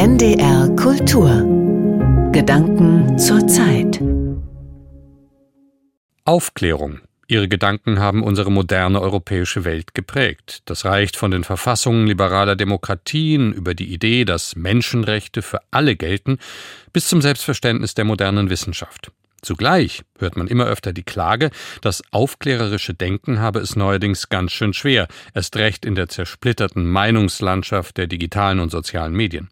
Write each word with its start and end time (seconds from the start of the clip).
NDR 0.00 0.68
Kultur 0.76 1.28
Gedanken 2.30 3.18
zur 3.18 3.44
Zeit 3.48 4.00
Aufklärung. 6.24 7.00
Ihre 7.26 7.48
Gedanken 7.48 7.98
haben 7.98 8.22
unsere 8.22 8.52
moderne 8.52 9.00
europäische 9.00 9.64
Welt 9.64 9.94
geprägt. 9.94 10.60
Das 10.66 10.84
reicht 10.84 11.16
von 11.16 11.32
den 11.32 11.42
Verfassungen 11.42 12.06
liberaler 12.06 12.54
Demokratien 12.54 13.52
über 13.52 13.74
die 13.74 13.92
Idee, 13.92 14.24
dass 14.24 14.54
Menschenrechte 14.54 15.42
für 15.42 15.62
alle 15.72 15.96
gelten, 15.96 16.38
bis 16.92 17.08
zum 17.08 17.20
Selbstverständnis 17.20 17.94
der 17.94 18.04
modernen 18.04 18.50
Wissenschaft. 18.50 19.10
Zugleich 19.42 20.04
hört 20.20 20.36
man 20.36 20.46
immer 20.46 20.66
öfter 20.66 20.92
die 20.92 21.02
Klage, 21.02 21.50
das 21.80 22.04
aufklärerische 22.12 22.94
Denken 22.94 23.40
habe 23.40 23.58
es 23.58 23.74
neuerdings 23.74 24.28
ganz 24.28 24.52
schön 24.52 24.74
schwer, 24.74 25.08
erst 25.34 25.56
recht 25.56 25.84
in 25.84 25.96
der 25.96 26.08
zersplitterten 26.08 26.86
Meinungslandschaft 26.86 27.96
der 27.96 28.06
digitalen 28.06 28.60
und 28.60 28.70
sozialen 28.70 29.12
Medien. 29.12 29.48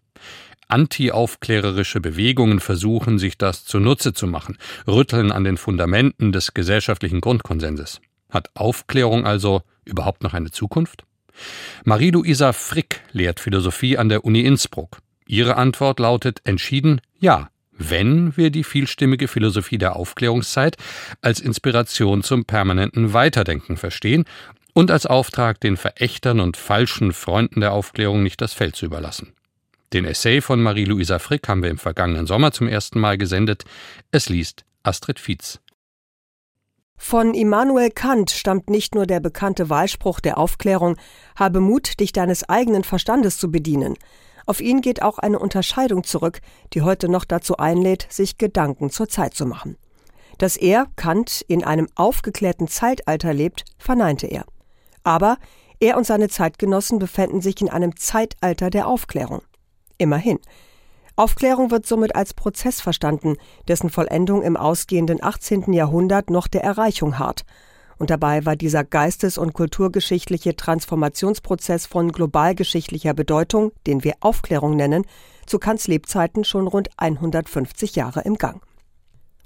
Antiaufklärerische 0.69 2.01
Bewegungen 2.01 2.61
versuchen, 2.61 3.19
sich 3.19 3.39
das 3.39 3.65
zunutze 3.65 4.13
zu 4.13 4.27
machen, 4.27 4.59
rütteln 4.87 5.31
an 5.31 5.45
den 5.45 5.57
Fundamenten 5.57 6.33
des 6.33 6.55
gesellschaftlichen 6.55 7.21
Grundkonsenses. 7.21 8.01
Hat 8.31 8.51
Aufklärung 8.55 9.27
also 9.27 9.63
überhaupt 9.85 10.23
noch 10.23 10.35
eine 10.35 10.51
Zukunft? 10.51 11.05
Marie-Louisa 11.85 12.53
Frick 12.53 13.03
lehrt 13.13 13.41
Philosophie 13.41 13.99
an 13.99 14.09
der 14.09 14.25
Uni 14.25 14.41
Innsbruck. 14.41 14.99
Ihre 15.27 15.57
Antwort 15.57 16.01
lautet 16.01 16.41
entschieden 16.45 17.01
Ja 17.19 17.51
wenn 17.79 18.37
wir 18.37 18.51
die 18.51 18.65
vielstimmige 18.65 19.29
Philosophie 19.29 19.79
der 19.79 19.97
Aufklärungszeit 19.97 20.77
als 21.21 21.41
Inspiration 21.41 22.23
zum 22.23 22.45
permanenten 22.45 23.13
Weiterdenken 23.13 23.77
verstehen 23.77 24.25
und 24.73 24.91
als 24.91 25.07
Auftrag, 25.07 25.61
den 25.61 25.77
Verächtern 25.77 26.41
und 26.41 26.57
falschen 26.57 27.13
Freunden 27.13 27.61
der 27.61 27.73
Aufklärung 27.73 28.23
nicht 28.23 28.41
das 28.41 28.53
Feld 28.53 28.77
zu 28.77 28.87
überlassen. 28.87 29.33
Den 29.93 30.05
Essay 30.05 30.41
von 30.41 30.63
Marie-Louisa 30.63 31.19
Frick 31.19 31.49
haben 31.49 31.63
wir 31.63 31.71
im 31.71 31.79
vergangenen 31.79 32.27
Sommer 32.27 32.53
zum 32.53 32.69
ersten 32.69 32.99
Mal 32.99 33.19
gesendet. 33.19 33.65
Es 34.11 34.29
liest 34.29 34.65
Astrid 34.83 35.21
Fietz. 35.21 35.61
Von 36.97 37.35
Immanuel 37.35 37.91
Kant 37.91 38.31
stammt 38.31 38.71
nicht 38.71 38.95
nur 38.95 39.07
der 39.07 39.21
bekannte 39.21 39.69
Wahlspruch 39.69 40.21
der 40.21 40.39
Aufklärung 40.39 40.97
Habe 41.37 41.61
Mut, 41.61 42.01
dich 42.01 42.13
deines 42.13 42.49
eigenen 42.49 42.85
Verstandes 42.85 43.37
zu 43.37 43.51
bedienen, 43.51 43.97
auf 44.47 44.61
ihn 44.61 44.81
geht 44.81 45.03
auch 45.03 45.19
eine 45.19 45.41
Unterscheidung 45.41 46.05
zurück, 46.05 46.41
die 46.73 46.83
heute 46.83 47.09
noch 47.09 47.25
dazu 47.25 47.57
einlädt, 47.57 48.07
sich 48.09 48.39
Gedanken 48.39 48.91
zur 48.91 49.09
Zeit 49.09 49.35
zu 49.35 49.45
machen. 49.45 49.77
Dass 50.39 50.57
er, 50.57 50.87
Kant, 50.95 51.45
in 51.49 51.65
einem 51.65 51.89
aufgeklärten 51.97 52.69
Zeitalter 52.69 53.35
lebt, 53.35 53.65
verneinte 53.77 54.29
er. 54.29 54.45
Aber 55.03 55.39
er 55.81 55.97
und 55.97 56.07
seine 56.07 56.29
Zeitgenossen 56.29 56.99
befänden 56.99 57.41
sich 57.41 57.61
in 57.61 57.69
einem 57.69 57.97
Zeitalter 57.97 58.71
der 58.71 58.87
Aufklärung. 58.87 59.43
Immerhin. 59.99 60.39
Aufklärung 61.17 61.71
wird 61.71 61.87
somit 61.87 62.15
als 62.15 62.35
Prozess 62.35 62.81
verstanden, 62.81 63.37
dessen 63.69 63.91
Vollendung 63.91 64.43
im 64.43 64.57
ausgehenden 64.57 65.23
18. 65.23 65.73
Jahrhundert 65.73 66.31
noch 66.31 66.47
der 66.47 66.63
Erreichung 66.63 67.19
hart 67.19 67.45
und 67.99 68.11
dabei 68.11 68.45
war 68.45 68.57
dieser 68.57 68.85
geistes- 68.85 69.39
und 69.39 69.55
kulturgeschichtliche 69.55 70.55
Transformationsprozess 70.55 71.87
von 71.87 72.13
globalgeschichtlicher 72.13 73.15
Bedeutung, 73.15 73.73
den 73.87 74.05
wir 74.05 74.15
Aufklärung 74.21 74.77
nennen, 74.77 75.05
zu 75.47 75.59
Kants 75.59 75.87
Lebzeiten 75.87 76.45
schon 76.45 76.67
rund 76.67 76.91
150 76.99 77.97
Jahre 77.97 78.21
im 78.23 78.37
Gang. 78.37 78.63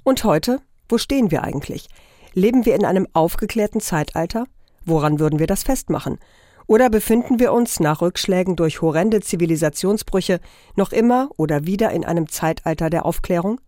Und 0.03 0.23
heute, 0.23 0.59
wo 0.89 0.97
stehen 0.97 1.31
wir 1.31 1.43
eigentlich? 1.43 1.87
Leben 2.33 2.65
wir 2.65 2.75
in 2.75 2.85
einem 2.85 3.07
aufgeklärten 3.13 3.81
Zeitalter? 3.81 4.45
Woran 4.83 5.19
würden 5.19 5.39
wir 5.39 5.47
das 5.47 5.63
festmachen? 5.63 6.17
Oder 6.67 6.89
befinden 6.89 7.39
wir 7.39 7.53
uns 7.53 7.79
nach 7.79 8.01
Rückschlägen 8.01 8.55
durch 8.55 8.81
horrende 8.81 9.21
Zivilisationsbrüche 9.21 10.39
noch 10.75 10.91
immer 10.91 11.29
oder 11.37 11.65
wieder 11.65 11.91
in 11.91 12.05
einem 12.05 12.29
Zeitalter 12.29 12.89
der 12.89 13.05
Aufklärung? 13.05 13.59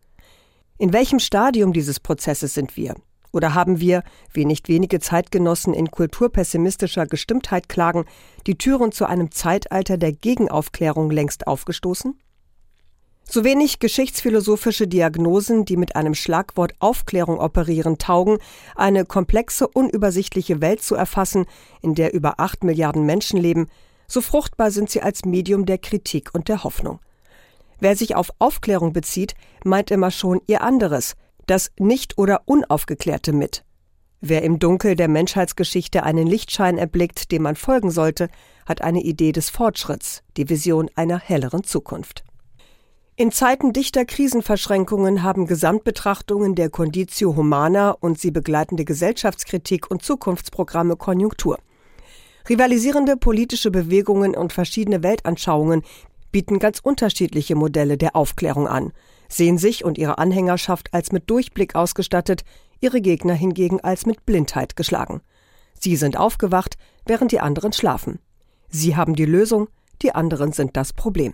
In 0.77 0.94
welchem 0.94 1.19
Stadium 1.19 1.73
dieses 1.73 1.99
Prozesses 1.99 2.53
sind 2.53 2.77
wir? 2.77 2.95
Oder 3.31 3.55
haben 3.55 3.80
wir, 3.80 4.03
wie 4.32 4.45
nicht 4.45 4.67
wenige 4.70 4.99
Zeitgenossen 4.99 5.73
in 5.73 5.89
kulturpessimistischer 5.89 7.08
Gestimmtheit 7.08 7.67
klagen, 7.67 8.05
die 8.45 8.58
Türen 8.58 8.92
zu 8.92 9.05
einem 9.05 9.32
Zeitalter 9.32 9.98
der 9.98 10.11
Gegenaufklärung 10.14 11.09
längst 11.09 11.48
aufgestoßen? 11.48 12.20
So 13.26 13.44
wenig 13.44 13.80
geschichtsphilosophische 13.80 14.88
Diagnosen, 14.88 15.66
die 15.66 15.78
mit 15.78 15.95
einem 15.95 16.14
Schlagwort 16.14 16.73
Aufklärung 16.80 17.39
operieren, 17.39 17.98
taugen, 17.98 18.38
eine 18.76 19.06
komplexe, 19.06 19.67
unübersichtliche 19.67 20.61
Welt 20.61 20.84
zu 20.84 20.95
erfassen, 20.95 21.45
in 21.82 21.95
der 21.95 22.14
über 22.14 22.39
acht 22.39 22.64
Milliarden 22.64 23.06
Menschen 23.06 23.39
leben, 23.39 23.67
so 24.08 24.22
fruchtbar 24.22 24.72
sind 24.72 24.89
sie 24.89 25.02
als 25.02 25.26
Medium 25.26 25.66
der 25.66 25.78
Kritik 25.78 26.30
und 26.33 26.48
der 26.48 26.64
Hoffnung. 26.64 27.00
Wer 27.80 27.95
sich 27.95 28.16
auf 28.16 28.32
Aufklärung 28.39 28.94
bezieht, 28.94 29.33
meint 29.64 29.89
immer 29.89 30.12
schon 30.12 30.42
ihr 30.45 30.62
anderes, 30.62 31.16
das 31.48 31.72
Nicht- 31.78 32.17
oder 32.17 32.44
Unaufgeklärte 32.45 33.33
mit. 33.33 33.64
Wer 34.22 34.44
im 34.44 34.60
Dunkel 34.60 34.95
der 34.95 35.08
Menschheitsgeschichte 35.08 36.04
einen 36.04 36.28
Lichtschein 36.28 36.78
erblickt, 36.78 37.32
dem 37.32 37.42
man 37.42 37.56
folgen 37.56 37.92
sollte, 37.92 38.30
hat 38.66 38.82
eine 38.82 39.02
Idee 39.02 39.32
des 39.32 39.50
Fortschritts, 39.50 40.23
die 40.38 40.50
Vision 40.50 40.89
einer 40.95 41.20
helleren 41.20 41.64
Zukunft. 41.64 42.23
In 43.16 43.32
Zeiten 43.32 43.74
dichter 43.74 44.06
Krisenverschränkungen 44.06 45.22
haben 45.22 45.46
Gesamtbetrachtungen 45.46 46.56
der 46.56 46.70
Conditio 46.70 47.36
Humana 47.36 47.92
und 47.92 48.20
sie 48.20 48.32
begleitende 48.32 48.86
Gesellschaftskritik 48.86 49.92
und 49.92 50.04
Zukunftsprogramme 50.04 50.96
Konjunktur. 50.96 51.60
Rivalisierende 52.50 53.16
politische 53.16 53.72
Bewegungen 53.72 54.36
und 54.36 54.52
verschiedene 54.52 55.04
Weltanschauungen 55.04 55.84
bieten 56.32 56.58
ganz 56.58 56.80
unterschiedliche 56.80 57.56
Modelle 57.56 57.98
der 57.98 58.16
Aufklärung 58.16 58.68
an 58.68 58.92
sehen 59.34 59.58
sich 59.58 59.84
und 59.84 59.98
ihre 59.98 60.18
Anhängerschaft 60.18 60.94
als 60.94 61.12
mit 61.12 61.30
Durchblick 61.30 61.76
ausgestattet, 61.76 62.44
ihre 62.80 63.02
Gegner 63.02 63.34
hingegen 63.34 63.80
als 63.82 64.06
mit 64.06 64.26
Blindheit 64.26 64.76
geschlagen. 64.76 65.22
Sie 65.80 65.95
sind 65.95 66.18
aufgewacht, 66.18 66.78
während 67.06 67.32
die 67.32 67.40
anderen 67.40 67.74
schlafen. 67.74 68.20
Sie 68.70 68.95
haben 68.95 69.16
die 69.16 69.26
Lösung, 69.26 69.68
die 70.02 70.14
anderen 70.14 70.52
sind 70.52 70.78
das 70.78 70.94
Problem. 70.94 71.34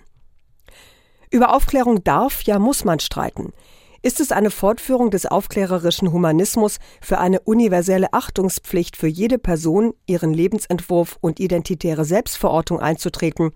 Über 1.31 1.53
Aufklärung 1.53 2.03
darf, 2.03 2.41
ja 2.41 2.57
muss 2.57 2.85
man 2.85 2.99
streiten. 2.99 3.53
Ist 4.01 4.19
es 4.19 4.31
eine 4.31 4.49
Fortführung 4.49 5.11
des 5.11 5.27
aufklärerischen 5.27 6.11
Humanismus 6.11 6.79
für 7.01 7.19
eine 7.19 7.41
universelle 7.41 8.13
Achtungspflicht 8.13 8.97
für 8.97 9.07
jede 9.07 9.37
Person, 9.37 9.93
ihren 10.07 10.33
Lebensentwurf 10.33 11.17
und 11.21 11.39
identitäre 11.39 12.03
Selbstverortung 12.03 12.79
einzutreten, 12.79 13.51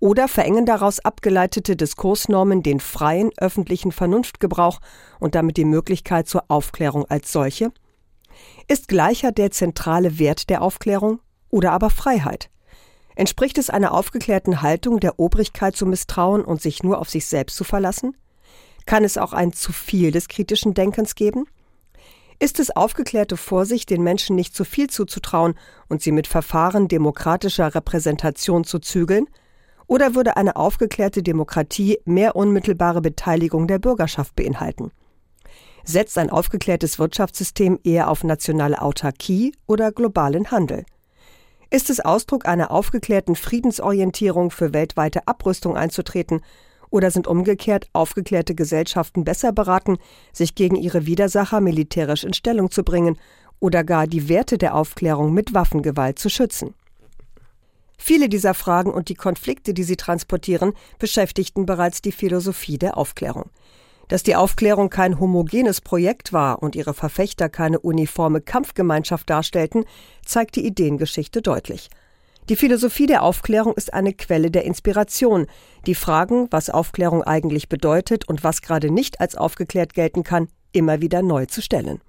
oder 0.00 0.28
verengen 0.28 0.66
daraus 0.66 1.00
abgeleitete 1.00 1.76
Diskursnormen 1.76 2.62
den 2.62 2.78
freien 2.78 3.30
öffentlichen 3.38 3.90
Vernunftgebrauch 3.90 4.78
und 5.18 5.34
damit 5.34 5.56
die 5.56 5.64
Möglichkeit 5.64 6.28
zur 6.28 6.44
Aufklärung 6.48 7.06
als 7.06 7.32
solche? 7.32 7.72
Ist 8.68 8.86
Gleichheit 8.86 9.38
der 9.38 9.50
zentrale 9.50 10.18
Wert 10.18 10.50
der 10.50 10.60
Aufklärung 10.60 11.20
oder 11.48 11.72
aber 11.72 11.88
Freiheit? 11.88 12.50
Entspricht 13.18 13.58
es 13.58 13.68
einer 13.68 13.94
aufgeklärten 13.94 14.62
Haltung 14.62 15.00
der 15.00 15.18
Obrigkeit 15.18 15.74
zu 15.74 15.86
misstrauen 15.86 16.44
und 16.44 16.62
sich 16.62 16.84
nur 16.84 17.00
auf 17.00 17.10
sich 17.10 17.26
selbst 17.26 17.56
zu 17.56 17.64
verlassen? 17.64 18.16
Kann 18.86 19.02
es 19.02 19.18
auch 19.18 19.32
ein 19.32 19.52
zu 19.52 19.72
viel 19.72 20.12
des 20.12 20.28
kritischen 20.28 20.72
Denkens 20.72 21.16
geben? 21.16 21.46
Ist 22.38 22.60
es 22.60 22.70
aufgeklärte 22.70 23.36
Vorsicht, 23.36 23.90
den 23.90 24.04
Menschen 24.04 24.36
nicht 24.36 24.54
zu 24.54 24.64
viel 24.64 24.88
zuzutrauen 24.88 25.54
und 25.88 26.00
sie 26.00 26.12
mit 26.12 26.28
Verfahren 26.28 26.86
demokratischer 26.86 27.74
Repräsentation 27.74 28.62
zu 28.62 28.78
zügeln, 28.78 29.26
oder 29.88 30.14
würde 30.14 30.36
eine 30.36 30.54
aufgeklärte 30.54 31.24
Demokratie 31.24 31.98
mehr 32.04 32.36
unmittelbare 32.36 33.00
Beteiligung 33.00 33.66
der 33.66 33.80
Bürgerschaft 33.80 34.36
beinhalten? 34.36 34.92
Setzt 35.82 36.18
ein 36.18 36.30
aufgeklärtes 36.30 37.00
Wirtschaftssystem 37.00 37.80
eher 37.82 38.10
auf 38.10 38.22
nationale 38.22 38.80
Autarkie 38.80 39.56
oder 39.66 39.90
globalen 39.90 40.52
Handel? 40.52 40.84
Ist 41.70 41.90
es 41.90 42.00
Ausdruck 42.00 42.48
einer 42.48 42.70
aufgeklärten 42.70 43.36
Friedensorientierung 43.36 44.50
für 44.50 44.72
weltweite 44.72 45.28
Abrüstung 45.28 45.76
einzutreten 45.76 46.40
oder 46.88 47.10
sind 47.10 47.26
umgekehrt 47.26 47.90
aufgeklärte 47.92 48.54
Gesellschaften 48.54 49.24
besser 49.24 49.52
beraten, 49.52 49.98
sich 50.32 50.54
gegen 50.54 50.76
ihre 50.76 51.04
Widersacher 51.04 51.60
militärisch 51.60 52.24
in 52.24 52.32
Stellung 52.32 52.70
zu 52.70 52.84
bringen 52.84 53.18
oder 53.60 53.84
gar 53.84 54.06
die 54.06 54.30
Werte 54.30 54.56
der 54.56 54.74
Aufklärung 54.74 55.34
mit 55.34 55.52
Waffengewalt 55.52 56.18
zu 56.18 56.30
schützen? 56.30 56.74
Viele 57.98 58.30
dieser 58.30 58.54
Fragen 58.54 58.92
und 58.92 59.10
die 59.10 59.16
Konflikte, 59.16 59.74
die 59.74 59.82
sie 59.82 59.96
transportieren, 59.96 60.72
beschäftigten 60.98 61.66
bereits 61.66 62.00
die 62.00 62.12
Philosophie 62.12 62.78
der 62.78 62.96
Aufklärung. 62.96 63.50
Dass 64.08 64.22
die 64.22 64.36
Aufklärung 64.36 64.90
kein 64.90 65.20
homogenes 65.20 65.80
Projekt 65.80 66.32
war 66.32 66.62
und 66.62 66.74
ihre 66.74 66.94
Verfechter 66.94 67.48
keine 67.48 67.78
uniforme 67.78 68.40
Kampfgemeinschaft 68.40 69.28
darstellten, 69.28 69.84
zeigt 70.24 70.56
die 70.56 70.66
Ideengeschichte 70.66 71.42
deutlich. 71.42 71.90
Die 72.48 72.56
Philosophie 72.56 73.06
der 73.06 73.22
Aufklärung 73.22 73.74
ist 73.74 73.92
eine 73.92 74.14
Quelle 74.14 74.50
der 74.50 74.64
Inspiration, 74.64 75.46
die 75.86 75.94
Fragen, 75.94 76.48
was 76.50 76.70
Aufklärung 76.70 77.22
eigentlich 77.22 77.68
bedeutet 77.68 78.26
und 78.26 78.42
was 78.42 78.62
gerade 78.62 78.90
nicht 78.90 79.20
als 79.20 79.36
aufgeklärt 79.36 79.92
gelten 79.92 80.22
kann, 80.22 80.48
immer 80.72 81.02
wieder 81.02 81.20
neu 81.20 81.44
zu 81.44 81.60
stellen. 81.60 82.00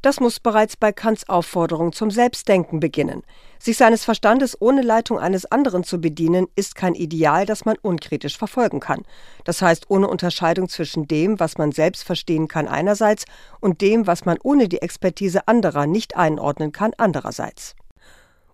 Das 0.00 0.20
muss 0.20 0.38
bereits 0.38 0.76
bei 0.76 0.92
Kants 0.92 1.28
Aufforderung 1.28 1.92
zum 1.92 2.10
Selbstdenken 2.10 2.78
beginnen. 2.78 3.24
Sich 3.58 3.76
seines 3.76 4.04
Verstandes 4.04 4.60
ohne 4.60 4.82
Leitung 4.82 5.18
eines 5.18 5.44
anderen 5.46 5.82
zu 5.82 6.00
bedienen, 6.00 6.46
ist 6.54 6.76
kein 6.76 6.94
Ideal, 6.94 7.46
das 7.46 7.64
man 7.64 7.76
unkritisch 7.82 8.38
verfolgen 8.38 8.78
kann. 8.78 9.02
Das 9.44 9.60
heißt, 9.60 9.90
ohne 9.90 10.06
Unterscheidung 10.06 10.68
zwischen 10.68 11.08
dem, 11.08 11.40
was 11.40 11.58
man 11.58 11.72
selbst 11.72 12.04
verstehen 12.04 12.46
kann 12.46 12.68
einerseits 12.68 13.24
und 13.60 13.80
dem, 13.80 14.06
was 14.06 14.24
man 14.24 14.38
ohne 14.42 14.68
die 14.68 14.82
Expertise 14.82 15.48
anderer 15.48 15.86
nicht 15.86 16.16
einordnen 16.16 16.70
kann 16.70 16.92
andererseits. 16.96 17.74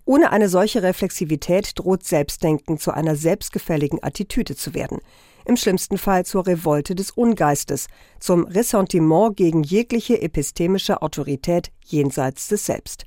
Ohne 0.07 0.33
eine 0.33 0.49
solche 0.49 0.83
Reflexivität 0.83 1.79
droht 1.79 2.05
Selbstdenken 2.05 2.79
zu 2.79 2.93
einer 2.93 3.17
selbstgefälligen 3.17 4.03
Attitüde 4.03 4.57
zu 4.57 4.75
werden 4.75 5.01
im 5.45 5.57
schlimmsten 5.57 5.99
Fall 5.99 6.25
zur 6.25 6.47
Revolte 6.47 6.95
des 6.95 7.11
Ungeistes, 7.11 7.87
zum 8.19 8.45
Ressentiment 8.45 9.37
gegen 9.37 9.63
jegliche 9.63 10.21
epistemische 10.21 11.03
Autorität 11.03 11.71
jenseits 11.85 12.49
des 12.49 12.67
Selbst. 12.67 13.05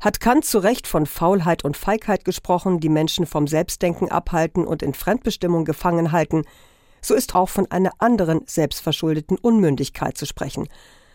Hat 0.00 0.20
Kant 0.20 0.44
zu 0.44 0.58
Recht 0.58 0.88
von 0.88 1.06
Faulheit 1.06 1.64
und 1.64 1.76
Feigheit 1.76 2.24
gesprochen, 2.24 2.80
die 2.80 2.88
Menschen 2.88 3.24
vom 3.24 3.46
Selbstdenken 3.46 4.10
abhalten 4.10 4.66
und 4.66 4.82
in 4.82 4.94
Fremdbestimmung 4.94 5.64
gefangen 5.64 6.10
halten, 6.10 6.42
so 7.00 7.14
ist 7.14 7.34
auch 7.34 7.48
von 7.48 7.70
einer 7.70 7.92
anderen 7.98 8.42
selbstverschuldeten 8.46 9.38
Unmündigkeit 9.38 10.16
zu 10.16 10.26
sprechen, 10.26 10.68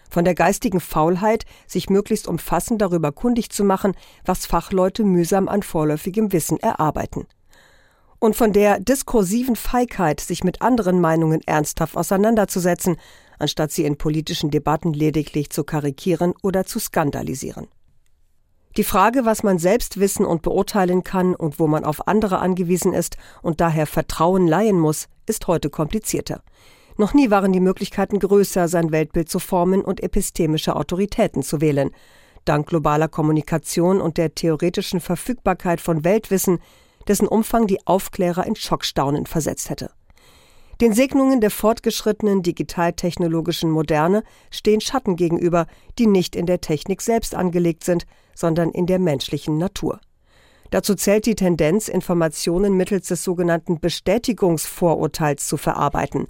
von 0.10 0.24
der 0.24 0.36
geistigen 0.36 0.80
Faulheit, 0.80 1.44
sich 1.66 1.90
möglichst 1.90 2.28
umfassend 2.30 2.82
darüber 2.82 3.12
kundig 3.12 3.50
zu 3.50 3.66
machen, 3.66 3.94
was 4.24 4.46
Fachleute 4.46 5.04
mühsam 5.04 5.50
an 5.50 5.64
vorläufigem 5.64 6.32
Wissen 6.32 6.58
erarbeiten 6.58 7.28
und 8.20 8.36
von 8.36 8.54
der 8.54 8.80
diskursiven 8.80 9.56
Feigheit, 9.56 10.20
sich 10.20 10.44
mit 10.44 10.62
anderen 10.62 11.00
Meinungen 11.00 11.42
ernsthaft 11.46 11.96
auseinanderzusetzen, 11.96 12.98
anstatt 13.40 13.72
sie 13.72 13.86
in 13.86 13.98
politischen 13.98 14.50
Debatten 14.50 14.94
lediglich 14.94 15.50
zu 15.50 15.64
karikieren 15.64 16.34
oder 16.42 16.66
zu 16.66 16.80
skandalisieren. 16.80 17.68
Die 18.76 18.84
Frage, 18.84 19.26
was 19.26 19.42
man 19.42 19.58
selbst 19.58 20.00
wissen 20.00 20.26
und 20.26 20.44
beurteilen 20.44 21.04
kann 21.04 21.34
und 21.34 21.60
wo 21.60 21.68
man 21.68 21.84
auf 21.84 22.08
andere 22.08 22.40
angewiesen 22.40 22.94
ist 22.94 23.18
und 23.42 23.60
daher 23.60 23.88
Vertrauen 23.88 24.48
leihen 24.48 24.80
muss, 24.80 25.08
ist 25.26 25.48
heute 25.48 25.70
komplizierter. 25.70 26.44
Noch 26.96 27.14
nie 27.14 27.30
waren 27.30 27.54
die 27.54 27.60
Möglichkeiten 27.60 28.20
größer, 28.20 28.68
sein 28.68 28.92
Weltbild 28.92 29.30
zu 29.30 29.40
formen 29.40 29.82
und 29.82 30.02
epistemische 30.02 30.76
Autoritäten 30.76 31.44
zu 31.44 31.62
wählen. 31.62 31.92
Dank 32.46 32.68
globaler 32.68 33.08
Kommunikation 33.08 34.00
und 34.00 34.18
der 34.18 34.34
theoretischen 34.34 35.00
Verfügbarkeit 35.00 35.82
von 35.82 36.04
Weltwissen 36.04 36.60
dessen 37.08 37.28
Umfang 37.28 37.68
die 37.68 37.86
Aufklärer 37.86 38.46
in 38.46 38.56
Schockstaunen 38.56 39.26
versetzt 39.26 39.70
hätte. 39.70 39.92
Den 40.80 40.94
Segnungen 40.94 41.42
der 41.42 41.50
fortgeschrittenen 41.50 42.44
digitaltechnologischen 42.44 43.72
Moderne 43.72 44.24
stehen 44.52 44.80
Schatten 44.80 45.16
gegenüber, 45.16 45.66
die 45.98 46.06
nicht 46.06 46.36
in 46.36 46.46
der 46.46 46.62
Technik 46.62 47.02
selbst 47.02 47.34
angelegt 47.34 47.84
sind, 47.84 48.06
sondern 48.36 48.70
in 48.70 48.86
der 48.86 49.00
menschlichen 49.00 49.58
Natur. 49.58 50.00
Dazu 50.70 50.94
zählt 50.94 51.26
die 51.26 51.34
Tendenz, 51.34 51.88
Informationen 51.88 52.78
mittels 52.78 53.08
des 53.08 53.24
sogenannten 53.24 53.80
Bestätigungsvorurteils 53.80 55.48
zu 55.48 55.58
verarbeiten. 55.58 56.28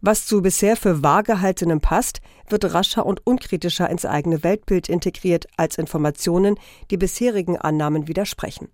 Was 0.00 0.26
zu 0.26 0.42
bisher 0.42 0.76
für 0.76 1.02
wahr 1.02 1.22
gehaltenem 1.22 1.80
passt, 1.80 2.20
wird 2.48 2.72
rascher 2.74 3.06
und 3.06 3.24
unkritischer 3.24 3.88
ins 3.88 4.04
eigene 4.04 4.42
Weltbild 4.42 4.88
integriert 4.88 5.46
als 5.56 5.78
Informationen, 5.78 6.58
die 6.90 6.96
bisherigen 6.96 7.56
Annahmen 7.56 8.08
widersprechen. 8.08 8.68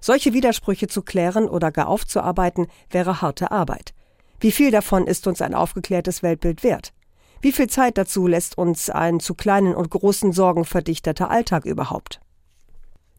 Solche 0.00 0.32
Widersprüche 0.32 0.88
zu 0.88 1.02
klären 1.02 1.48
oder 1.48 1.70
gar 1.70 1.88
aufzuarbeiten, 1.88 2.68
wäre 2.90 3.20
harte 3.20 3.50
Arbeit. 3.50 3.92
Wie 4.40 4.52
viel 4.52 4.70
davon 4.70 5.06
ist 5.06 5.26
uns 5.26 5.42
ein 5.42 5.54
aufgeklärtes 5.54 6.22
Weltbild 6.22 6.62
wert? 6.62 6.92
Wie 7.42 7.52
viel 7.52 7.68
Zeit 7.68 7.98
dazu 7.98 8.26
lässt 8.26 8.56
uns 8.58 8.90
ein 8.90 9.20
zu 9.20 9.34
kleinen 9.34 9.74
und 9.74 9.90
großen 9.90 10.32
Sorgen 10.32 10.64
verdichteter 10.64 11.30
Alltag 11.30 11.64
überhaupt? 11.64 12.20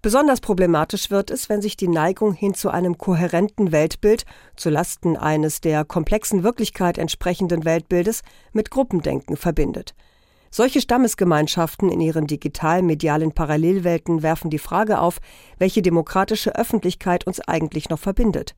Besonders 0.01 0.41
problematisch 0.41 1.11
wird 1.11 1.29
es, 1.29 1.47
wenn 1.47 1.61
sich 1.61 1.77
die 1.77 1.87
Neigung 1.87 2.33
hin 2.33 2.55
zu 2.55 2.71
einem 2.71 2.97
kohärenten 2.97 3.71
Weltbild, 3.71 4.25
zu 4.55 4.71
Lasten 4.71 5.15
eines 5.15 5.61
der 5.61 5.85
komplexen 5.85 6.41
Wirklichkeit 6.43 6.97
entsprechenden 6.97 7.65
Weltbildes, 7.65 8.21
mit 8.51 8.71
Gruppendenken 8.71 9.37
verbindet– 9.37 9.93
solche 10.51 10.81
Stammesgemeinschaften 10.81 11.89
in 11.89 12.01
ihren 12.01 12.27
digital-medialen 12.27 13.31
Parallelwelten 13.31 14.21
werfen 14.21 14.49
die 14.51 14.59
Frage 14.59 14.99
auf, 14.99 15.19
welche 15.57 15.81
demokratische 15.81 16.55
Öffentlichkeit 16.55 17.25
uns 17.25 17.39
eigentlich 17.39 17.89
noch 17.89 17.99
verbindet. 17.99 18.53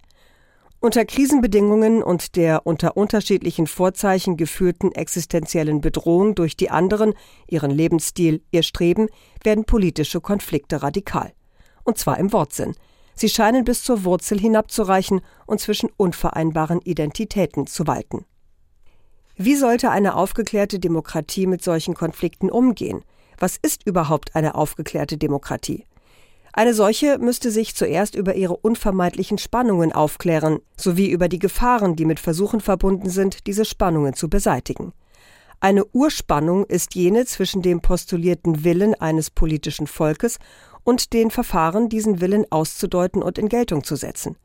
Unter 0.79 1.05
Krisenbedingungen 1.05 2.03
und 2.03 2.35
der 2.35 2.67
unter 2.67 2.97
unterschiedlichen 2.97 3.67
Vorzeichen 3.67 4.35
geführten 4.35 4.91
existenziellen 4.91 5.79
Bedrohung 5.79 6.35
durch 6.35 6.57
die 6.57 6.71
anderen, 6.71 7.13
ihren 7.47 7.71
Lebensstil, 7.71 8.41
ihr 8.51 8.63
Streben, 8.63 9.07
werden 9.45 9.63
politische 9.63 10.19
Konflikte 10.19 10.83
radikal. 10.83 11.31
Und 11.85 11.97
zwar 11.97 12.17
im 12.17 12.33
Wortsinn. 12.33 12.75
Sie 13.15 13.29
scheinen 13.29 13.63
bis 13.63 13.83
zur 13.83 14.03
Wurzel 14.03 14.37
hinabzureichen 14.39 15.21
und 15.45 15.61
zwischen 15.61 15.89
unvereinbaren 15.95 16.81
Identitäten 16.81 17.65
zu 17.65 17.87
walten. 17.87 18.25
Wie 19.35 19.55
sollte 19.55 19.89
eine 19.89 20.15
aufgeklärte 20.15 20.77
Demokratie 20.79 21.47
mit 21.47 21.63
solchen 21.63 21.95
Konflikten 21.95 22.51
umgehen? 22.51 23.03
Was 23.39 23.57
ist 23.57 23.85
überhaupt 23.87 24.35
eine 24.35 24.53
aufgeklärte 24.53 25.17
Demokratie? 25.17 25.85
Eine 26.55 26.75
solche 26.75 27.17
müsste 27.17 27.49
sich 27.49 27.75
zuerst 27.75 28.13
über 28.13 28.35
ihre 28.35 28.55
unvermeidlichen 28.55 29.39
Spannungen 29.39 29.91
aufklären, 29.91 30.59
sowie 30.77 31.09
über 31.09 31.29
die 31.29 31.39
Gefahren, 31.39 31.95
die 31.95 32.05
mit 32.05 32.19
Versuchen 32.19 32.61
verbunden 32.61 33.09
sind, 33.09 33.47
diese 33.47 33.65
Spannungen 33.65 34.13
zu 34.13 34.29
beseitigen. 34.29 34.93
Eine 35.59 35.83
Urspannung 35.85 36.65
ist 36.65 36.93
jene 36.93 37.25
zwischen 37.25 37.63
dem 37.63 37.81
postulierten 37.81 38.63
Willen 38.63 38.93
eines 38.93 39.31
politischen 39.31 39.87
Volkes 39.87 40.37
und 40.83 41.11
den 41.11 41.31
Verfahren, 41.31 41.89
diesen 41.89 42.21
Willen 42.21 42.45
auszudeuten 42.51 43.23
und 43.23 43.39
in 43.39 43.49
Geltung 43.49 43.83
zu 43.83 43.95
setzen. 43.95 44.35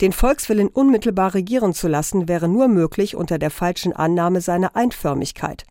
Den 0.00 0.12
Volkswillen 0.12 0.68
unmittelbar 0.68 1.34
regieren 1.34 1.72
zu 1.72 1.86
lassen, 1.86 2.28
wäre 2.28 2.48
nur 2.48 2.68
möglich 2.68 3.14
unter 3.14 3.38
der 3.38 3.50
falschen 3.50 3.92
Annahme 3.92 4.40
seiner 4.40 4.74
Einförmigkeit. 4.74 5.64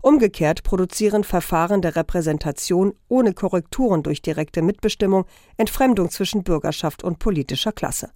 Umgekehrt 0.00 0.62
produzieren 0.62 1.24
Verfahren 1.24 1.82
der 1.82 1.96
Repräsentation 1.96 2.94
ohne 3.08 3.34
Korrekturen 3.34 4.02
durch 4.02 4.22
direkte 4.22 4.62
Mitbestimmung 4.62 5.26
Entfremdung 5.56 6.10
zwischen 6.10 6.44
Bürgerschaft 6.44 7.02
und 7.02 7.18
politischer 7.18 7.72
Klasse. 7.72 8.10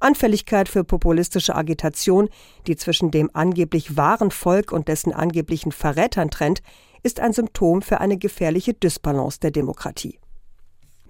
Anfälligkeit 0.00 0.68
für 0.68 0.84
populistische 0.84 1.54
Agitation, 1.54 2.28
die 2.66 2.76
zwischen 2.76 3.10
dem 3.10 3.30
angeblich 3.32 3.96
wahren 3.96 4.30
Volk 4.30 4.70
und 4.70 4.88
dessen 4.88 5.12
angeblichen 5.12 5.72
Verrätern 5.72 6.30
trennt, 6.30 6.60
ist 7.02 7.20
ein 7.20 7.32
Symptom 7.32 7.80
für 7.80 8.00
eine 8.00 8.18
gefährliche 8.18 8.74
Dysbalance 8.74 9.40
der 9.40 9.50
Demokratie 9.50 10.18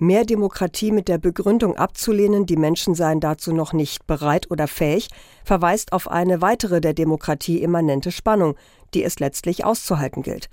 mehr 0.01 0.25
Demokratie 0.25 0.93
mit 0.93 1.09
der 1.09 1.19
Begründung 1.19 1.77
abzulehnen, 1.77 2.47
die 2.47 2.57
Menschen 2.57 2.95
seien 2.95 3.21
dazu 3.21 3.53
noch 3.53 3.73
nicht 3.73 4.07
bereit 4.07 4.51
oder 4.51 4.69
fähig, 4.69 5.09
verweist 5.45 5.93
auf 5.93 6.11
eine 6.11 6.41
weitere 6.41 6.81
der 6.81 6.95
Demokratie 6.95 7.63
immanente 7.63 8.13
Spannung, 8.13 8.55
die 8.95 9.05
es 9.05 9.19
letztlich 9.19 9.65
auszuhalten 9.65 10.23
gilt. 10.23 10.49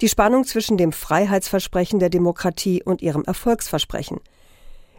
Die 0.00 0.08
Spannung 0.08 0.44
zwischen 0.44 0.76
dem 0.76 0.92
Freiheitsversprechen 0.92 1.98
der 1.98 2.10
Demokratie 2.10 2.82
und 2.82 3.02
ihrem 3.02 3.24
Erfolgsversprechen. 3.24 4.20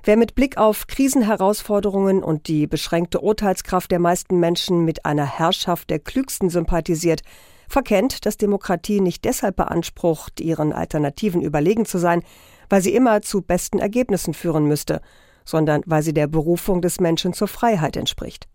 Wer 0.03 0.17
mit 0.17 0.33
Blick 0.33 0.57
auf 0.57 0.87
Krisenherausforderungen 0.87 2.23
und 2.23 2.47
die 2.47 2.65
beschränkte 2.65 3.21
Urteilskraft 3.21 3.91
der 3.91 3.99
meisten 3.99 4.39
Menschen 4.39 4.83
mit 4.83 5.05
einer 5.05 5.25
Herrschaft 5.25 5.91
der 5.91 5.99
Klügsten 5.99 6.49
sympathisiert, 6.49 7.21
verkennt, 7.67 8.25
dass 8.25 8.37
Demokratie 8.37 8.99
nicht 8.99 9.25
deshalb 9.25 9.55
beansprucht, 9.55 10.39
ihren 10.39 10.73
Alternativen 10.73 11.41
überlegen 11.41 11.85
zu 11.85 11.97
sein, 11.97 12.23
weil 12.71 12.81
sie 12.81 12.95
immer 12.95 13.21
zu 13.21 13.41
besten 13.41 13.79
Ergebnissen 13.79 14.33
führen 14.33 14.65
müsste, 14.65 15.01
sondern 15.43 15.81
weil 15.85 16.03
sie 16.03 16.13
der 16.13 16.27
Berufung 16.27 16.81
des 16.81 16.99
Menschen 16.99 17.33
zur 17.33 17.49
Freiheit 17.49 17.97
entspricht. 17.97 18.47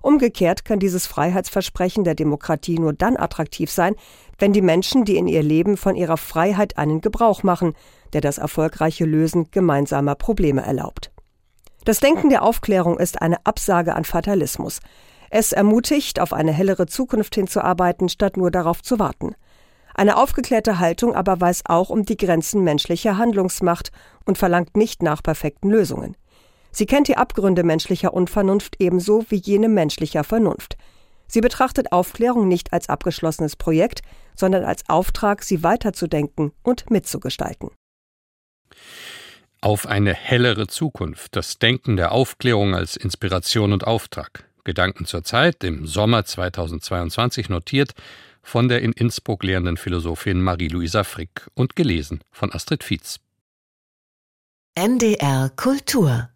Umgekehrt 0.00 0.64
kann 0.64 0.78
dieses 0.78 1.08
Freiheitsversprechen 1.08 2.04
der 2.04 2.14
Demokratie 2.14 2.78
nur 2.78 2.92
dann 2.92 3.16
attraktiv 3.16 3.68
sein, 3.70 3.96
wenn 4.38 4.52
die 4.52 4.62
Menschen, 4.62 5.04
die 5.04 5.16
in 5.16 5.26
ihr 5.26 5.42
Leben 5.42 5.76
von 5.76 5.96
ihrer 5.96 6.16
Freiheit 6.16 6.78
einen 6.78 7.00
Gebrauch 7.00 7.42
machen, 7.42 7.74
der 8.12 8.20
das 8.20 8.38
erfolgreiche 8.38 9.04
Lösen 9.04 9.50
gemeinsamer 9.50 10.14
Probleme 10.14 10.62
erlaubt. 10.62 11.10
Das 11.84 11.98
Denken 11.98 12.28
der 12.28 12.42
Aufklärung 12.42 12.98
ist 12.98 13.20
eine 13.20 13.44
Absage 13.44 13.96
an 13.96 14.04
Fatalismus. 14.04 14.78
Es 15.30 15.52
ermutigt, 15.52 16.20
auf 16.20 16.32
eine 16.32 16.52
hellere 16.52 16.86
Zukunft 16.86 17.34
hinzuarbeiten, 17.34 18.08
statt 18.08 18.36
nur 18.36 18.52
darauf 18.52 18.82
zu 18.82 19.00
warten. 19.00 19.34
Eine 19.98 20.16
aufgeklärte 20.16 20.78
Haltung 20.78 21.16
aber 21.16 21.40
weiß 21.40 21.62
auch 21.64 21.90
um 21.90 22.04
die 22.04 22.16
Grenzen 22.16 22.62
menschlicher 22.62 23.18
Handlungsmacht 23.18 23.90
und 24.24 24.38
verlangt 24.38 24.76
nicht 24.76 25.02
nach 25.02 25.24
perfekten 25.24 25.70
Lösungen. 25.70 26.16
Sie 26.70 26.86
kennt 26.86 27.08
die 27.08 27.16
Abgründe 27.16 27.64
menschlicher 27.64 28.14
Unvernunft 28.14 28.76
ebenso 28.78 29.24
wie 29.28 29.38
jene 29.38 29.68
menschlicher 29.68 30.22
Vernunft. 30.22 30.76
Sie 31.26 31.40
betrachtet 31.40 31.90
Aufklärung 31.90 32.46
nicht 32.46 32.72
als 32.72 32.88
abgeschlossenes 32.88 33.56
Projekt, 33.56 34.02
sondern 34.36 34.62
als 34.62 34.88
Auftrag, 34.88 35.42
sie 35.42 35.64
weiterzudenken 35.64 36.52
und 36.62 36.92
mitzugestalten. 36.92 37.70
Auf 39.60 39.88
eine 39.88 40.14
hellere 40.14 40.68
Zukunft, 40.68 41.34
das 41.34 41.58
Denken 41.58 41.96
der 41.96 42.12
Aufklärung 42.12 42.76
als 42.76 42.94
Inspiration 42.96 43.72
und 43.72 43.84
Auftrag. 43.84 44.44
Gedanken 44.62 45.06
zur 45.06 45.24
Zeit, 45.24 45.64
im 45.64 45.88
Sommer 45.88 46.24
2022 46.24 47.48
notiert 47.48 47.94
von 48.48 48.68
der 48.68 48.80
in 48.80 48.92
Innsbruck 48.92 49.44
lehrenden 49.44 49.76
Philosophin 49.76 50.40
Marie-Louisa 50.40 51.04
Frick 51.04 51.48
und 51.54 51.76
gelesen 51.76 52.20
von 52.32 52.50
Astrid 52.50 52.82
Fietz. 52.82 53.20
NDR 54.74 55.50
Kultur 55.54 56.30